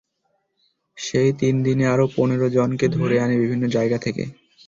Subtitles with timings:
[0.97, 4.23] সেই তিন দিনে আরও পনেরো জনকে ধরে আনে বিভিন্ন জায়গা থেকে।